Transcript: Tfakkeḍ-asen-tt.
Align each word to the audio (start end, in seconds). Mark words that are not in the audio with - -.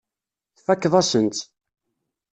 Tfakkeḍ-asen-tt. 0.57 1.39